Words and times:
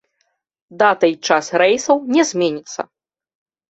Дата 0.79 1.11
і 1.13 1.15
час 1.29 1.51
рэйсаў 1.65 2.05
не 2.19 2.29
зменіцца. 2.35 2.81